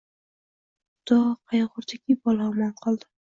[1.09, 1.17] Xudo
[1.53, 3.11] qayg`urdiki, bola omon qoldi